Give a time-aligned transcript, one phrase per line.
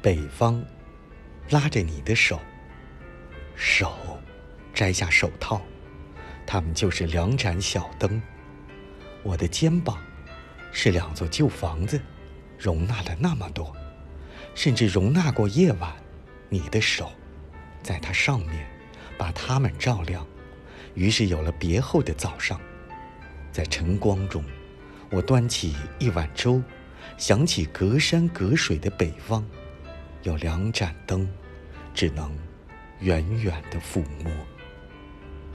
[0.00, 0.64] 北方，
[1.50, 2.40] 拉着你的手，
[3.56, 3.92] 手，
[4.72, 5.60] 摘下手套，
[6.46, 8.22] 它们就是两盏小灯。
[9.24, 9.98] 我的肩膀，
[10.70, 12.00] 是两座旧房子，
[12.56, 13.74] 容纳了那么多，
[14.54, 15.92] 甚至容纳过夜晚。
[16.48, 17.10] 你的手，
[17.82, 18.66] 在它上面，
[19.18, 20.24] 把它们照亮，
[20.94, 22.60] 于是有了别后的早上。
[23.50, 24.44] 在晨光中，
[25.10, 26.62] 我端起一碗粥，
[27.16, 29.44] 想起隔山隔水的北方，
[30.22, 31.28] 有两盏灯，
[31.94, 32.36] 只能
[33.00, 34.30] 远远的抚摸。